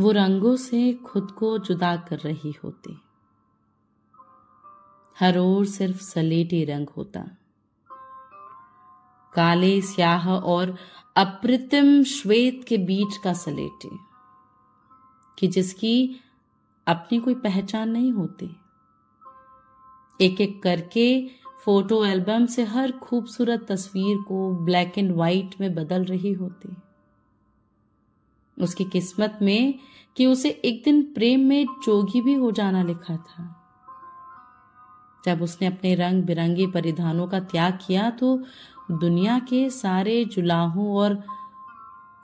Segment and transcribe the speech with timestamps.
[0.00, 3.00] वो रंगों से खुद को जुदा कर रही होती।
[5.20, 7.20] हर ओर सिर्फ़ सलेटी रंग होता।
[9.34, 10.76] काले, स्याह और
[11.16, 13.98] अप्रतिम श्वेत के बीच का सलेटी,
[15.38, 16.20] कि जिसकी
[16.86, 18.56] अपनी कोई पहचान नहीं होती।
[20.20, 21.30] एक एक करके
[21.64, 26.81] फ़ोटो एल्बम से हर खूबसूरत तस्वीर को ब्लैक एंड व्हाइट में बदल रही होती।
[28.62, 29.78] उसकी किस्मत में
[30.16, 33.58] कि उसे एक दिन प्रेम में जोगी भी हो जाना लिखा था।
[35.24, 38.42] जब उसने अपने रंग बिरंगे परिधानों का त्याग किया तो
[38.90, 41.24] दुनिया के सारे जुलाहों और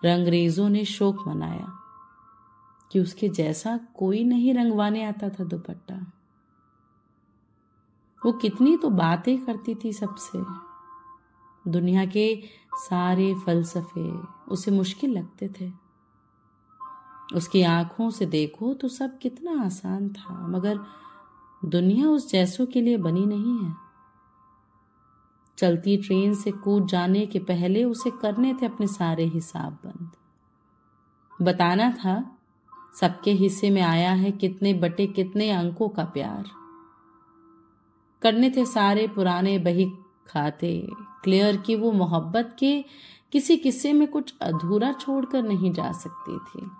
[0.04, 1.72] रंगरेजों ने शोक मनाया
[2.92, 6.12] कि उसके जैसा कोई नहीं रंगवाने आता था दुपट्टा।
[8.26, 10.38] वो कितनी तो बातें करती थी सबसे।
[11.70, 12.42] दुनिया के
[12.74, 14.10] सारे फलसफे
[14.48, 15.87] उसे मुश्किल लगते थे।
[17.34, 20.80] उसकी आँखों से देखो तो सब कितना आसान था, मगर
[21.64, 23.74] दुनिया उस जैसों के लिए बनी नहीं है।
[25.58, 30.10] चलती ट्रेन से कूद जाने के पहले उसे करने थे अपने सारे हिसाब बंद।
[31.42, 32.38] बताना था,
[33.00, 36.44] सबके हिस्से में आया है कितने बटे कितने अंकों का प्यार।
[38.22, 39.90] करने थे सारे पुराने बही
[40.26, 40.88] खाते,
[41.24, 42.84] क्लियर की वो मोहब्बत के
[43.32, 46.70] किसी किस्से में कुछ अधूरा छोड़कर नहीं जा सकती थी।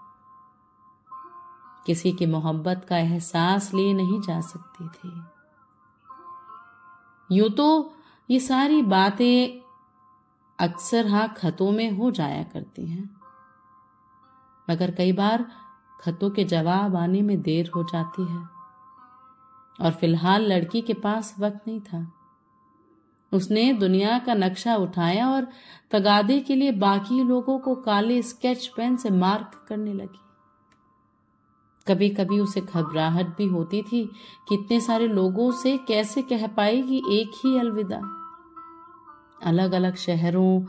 [1.89, 5.22] किसी की मोहब्बत का एहसास लिए नहीं जा सकती थी।
[7.36, 7.95] यूँ तो
[8.30, 9.61] ये सारी बातें
[10.61, 13.17] अक्सर हाँ खतों में हो जाया करती हैं।
[14.70, 15.47] मगर कई बार
[16.00, 18.48] खतों के जवाब आने में देर हो जाती है।
[19.80, 22.12] और फ़िलहाल लड़की के पास वक्त नहीं था।
[23.33, 25.48] उसने दुनिया का नक्शा उठाया और
[25.91, 30.20] तगादे के लिए बाकी लोगों को काले स्केच पेन से मार्क करने लगी।
[31.89, 34.11] कभी कभी उसे घबराहट भी होती थी
[34.48, 38.01] कि इतने सारे लोगों से कैसे कह पाएगी एक ही अलविदा।
[39.42, 40.64] अलग अलग शहरों,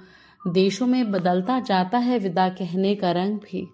[0.51, 3.73] देशों में बदलता जाता है विदा कहने का रंग भी।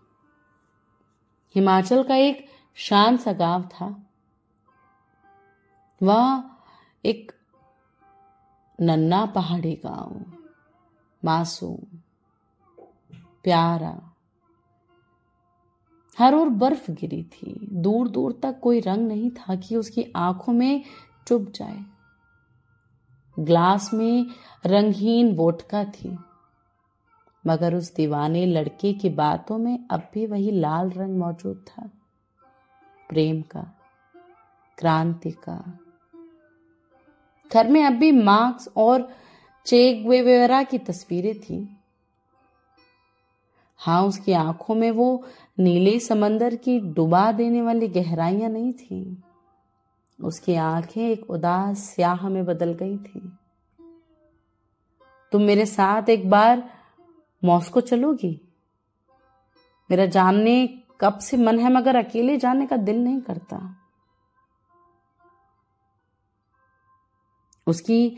[1.55, 4.09] हिमाचल का एक शान सा गाँव था।
[6.03, 6.43] वह
[7.05, 7.31] एक
[8.81, 10.25] नन्ना पहाड़ी गाँव,
[11.25, 11.97] मासूम,
[13.43, 14.14] प्यारा
[16.17, 20.53] हर ओर बर्फ़ गिरी थी। दूर दूर तक कोई रंग नहीं था कि उसकी आँखों
[20.53, 20.83] में
[21.27, 21.83] चुभ जाए।
[23.39, 24.25] ग्लास में
[24.65, 26.17] रंगहीन वोटका थी।
[27.47, 31.89] मगर उस दीवाने लड़के की बातों में अब भी वही लाल रंग मौजूद था।
[33.09, 33.65] प्रेम का,
[34.77, 35.79] क्रांति का।
[37.53, 39.13] घर में अब भी मार्क्स और
[39.65, 41.77] चेक वेवेरा की तस्वीरें थी।
[43.77, 45.23] हाँ उसकी आँखों में वो
[45.59, 49.23] नीले समंदर की डुबा देने वाली गहराइयाँ नहीं थी।
[50.23, 53.37] उसकी आँखें एक उदास स्याह में बदल गई थी।
[55.31, 56.69] तुम मेरे साथ एक बार
[57.43, 58.41] मॉस्को चलोगी?
[59.91, 63.75] मेरा जानने कब से मन है, मगर अकेले जाने का दिल नहीं करता।
[67.67, 68.17] उसकी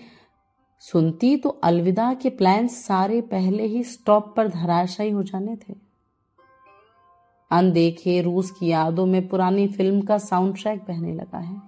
[0.80, 5.87] सुनती तो अलविदा के प्लान सारे पहले ही स्टॉप पर धराशायी हो जाने थे।
[7.52, 11.62] अनदेखे, रूस की यादों में पुरानी फ़िल्म का साउंड ट्रैक बहने लगा है।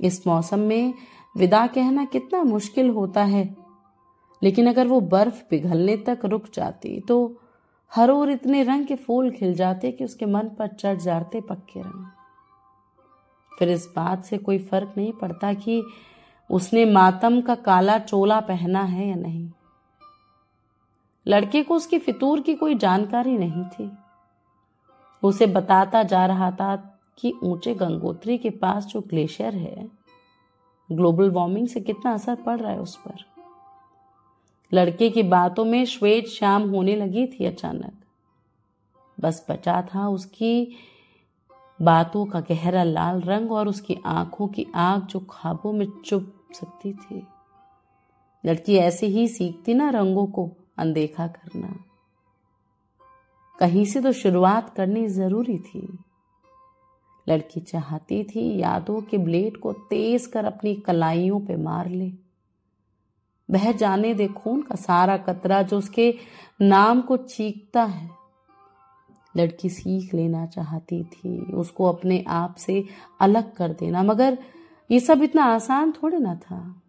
[0.00, 0.94] इस मौसम में
[1.34, 3.44] विदा कहना कितना मुश्किल होता है,
[4.42, 7.16] लेकिन अगर वो बर्फ़ पिघलने तक रुक जाती तो
[7.92, 11.80] हर ओर इतने रंग के फूल खिल जाते कि उसके मन पर चढ़ जाते पक्के
[11.80, 12.06] रंग।
[13.52, 15.82] फिर इस बात से कोई फ़र्क नहीं पड़ता कि
[16.50, 19.50] उसने मातम का काला चोला पहना है या नहीं।
[21.26, 23.90] लड़के को उसकी फितूर की कोई जानकारी नहीं थी।
[25.22, 26.76] उसे बताता जा रहा था
[27.18, 29.90] कि ऊँचे गंगोत्री के पास जो ग्लेशियर है,
[30.92, 33.14] ग्लोबल वार्मिंग से कितना असर पड़ रहा है उस पर।
[34.72, 37.92] लड़के की बातों में श्वेत शाम होने लगी थी अचानक।
[39.20, 40.76] बस बचा था उसकी
[41.82, 46.92] बातों का गहरा लाल रंग और उसकी आँखों की आग जो खाबों में चुप सकती
[46.92, 47.26] थी।
[48.46, 51.84] लड़की ऐसे ही सीखती ना रंगों को। अनदेखा करना।
[53.58, 55.98] कहीं से तो शुरुआत करनी ज़रूरी थी।
[57.28, 62.12] लड़की चाहती थी यादों के ब्लेड को तेज कर अपनी कलाइयों पे मार ले।
[63.50, 66.14] बह जाने दे खून का सारा कतरा जो उसके
[66.60, 68.10] नाम को चीखता है।
[69.36, 72.84] लड़की सीख लेना चाहती थी, उसको अपने आप से
[73.20, 74.38] अलग कर देना, मगर
[74.90, 76.81] ये सब इतना आसान थोड़े ना था।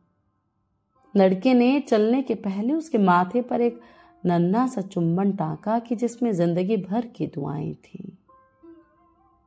[1.16, 3.82] लड़के ने चलने के पहले उसके माथे पर एक
[4.26, 8.10] नन्ना सा चुंबन टाका कि जिसमें ज़िंदगी भर की दुआएँ थीं।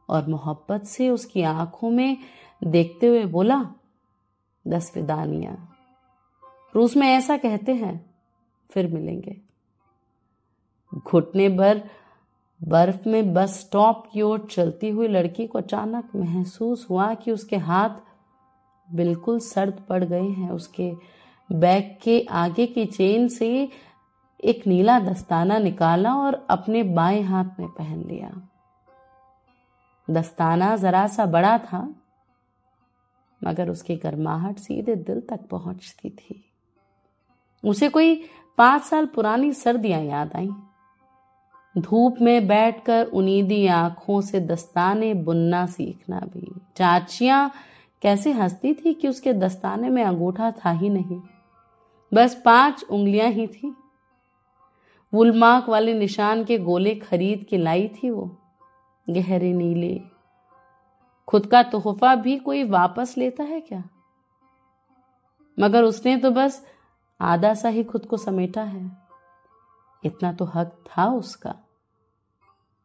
[0.08, 2.16] और मोहब्बत से उसकी आँखों में
[2.64, 3.74] देखते हुए बोला,
[4.68, 5.56] दस विदानिया
[6.74, 8.14] रूस में ऐसा कहते हैं,
[8.70, 9.36] फिर मिलेंगे।
[10.94, 11.82] घुटने भर
[12.60, 17.56] बर्फ़ में बस स्टॉप की ओर चलती हुई लड़की को अचानक महसूस हुआ कि उसके
[17.56, 17.90] हाथ
[18.88, 20.92] बिल्कुल सर्द पड़ गए हैं, उसके
[21.52, 23.68] बैग के आगे की चेन से
[24.44, 28.30] एक नीला दस्ताना निकाला और अपने बाएँ हाथ में पहन लिया।
[30.10, 31.94] दस्ताना जरा सा बड़ा था,
[33.44, 36.44] मगर उसकी गर्माहट सीधे दिल तक पहुँचती थी।
[37.64, 38.24] उसे कोई
[38.58, 40.50] पाँच साल पुरानी सर्दियाँ याद आई।
[41.78, 47.50] धूप में बैठकर उनीदी आँखों से दस्ताने बुनना सीखना भी। चाचियाँ
[48.02, 51.20] कैसे हंसती थी कि उसके दस्ताने में अंगूठा था ही नहीं।
[52.12, 53.74] बस पाँच उंगलियाँ ही थी।
[55.12, 58.24] वुलमार्क वाले निशान के गोले खरीद के लाई थी वो,
[59.10, 60.00] गहरे नीले।
[61.28, 63.82] खुद का तोहफा भी कोई वापस लेता है क्या?
[65.58, 66.64] मगर उसने तो बस
[67.20, 68.90] आधा सा ही खुद को समेटा है।
[70.04, 71.54] इतना तो हक था उसका।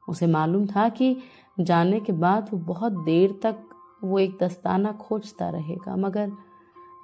[0.10, 1.16] उसे मालूम था कि
[1.60, 3.64] जाने के बाद वो बहुत देर तक
[4.04, 6.32] वो एक दस्ताना खोजता रहेगा, मगर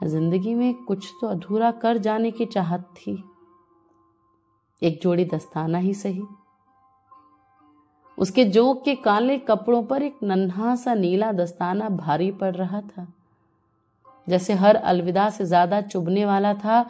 [0.02, 3.24] ज़िंदगी में कुछ तो अधूरा कर जाने की चाहत थी।
[4.82, 6.24] एक जोड़ी दस्ताना ही सही।
[8.18, 13.08] उसके जोक के काले कपड़ों पर एक नन्हा सा नीला दस्ताना भारी पड़ रहा था।
[14.28, 16.86] जैसे हर अलविदा से ज़्यादा चुभने वाला था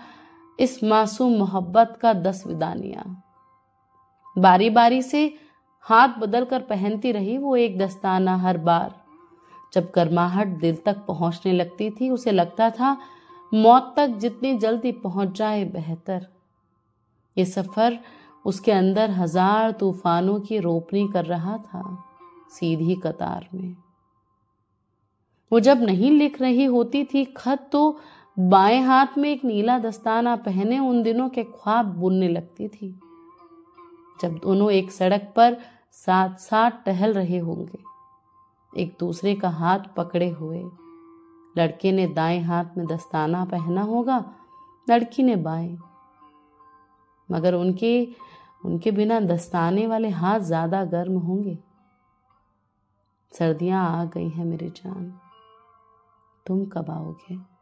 [0.59, 3.03] इस मासूम मोहब्बत का दस विदानिया।
[4.35, 5.25] बारी बारी से
[5.85, 8.95] हाथ बदल कर पहनती रही वो एक दस्ताना हर बार।
[9.73, 12.97] जब गर्माहट दिल तक पहुँचने लगती थी, उसे लगता था,
[13.51, 16.27] मौत तक जितनी जल्दी पहुँच जाए बेहतर।
[17.37, 17.99] ये सफ़र
[18.45, 21.83] उसके अंदर हज़ार तूफानों की रोपनी कर रहा था,
[22.51, 23.75] सीधी कतार में।
[25.51, 27.99] वो जब नहीं लिख रही होती थी खत तो
[28.37, 32.89] बाएँ हाथ में एक नीला दस्ताना पहने उन दिनों के ख्वाब बुनने लगती थी।
[34.21, 35.57] जब दोनों एक सड़क पर
[35.95, 37.79] साथ साथ टहल रहे होंगे
[38.73, 40.63] एक दूसरे का हाथ पकड़े हुए।
[41.57, 44.33] लड़के ने दाएँ हाथ में दस्ताना पहना होगा,
[44.89, 45.77] लड़की ने बाएँ।
[47.31, 48.07] मगर उनके
[48.65, 51.57] उनके बिना दस्ताने वाले हाथ ज़्यादा गर्म होंगे।
[53.33, 55.19] सर्दियाँ आ गई हैं मेरी जान।
[56.45, 57.56] तुम कब आओगे?